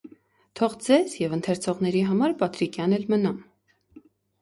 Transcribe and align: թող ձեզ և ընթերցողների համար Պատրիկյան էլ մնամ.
թող 0.59 0.77
ձեզ 0.85 1.13
և 1.19 1.35
ընթերցողների 1.37 2.03
համար 2.09 2.37
Պատրիկյան 2.43 2.99
էլ 3.01 3.09
մնամ. 3.15 3.41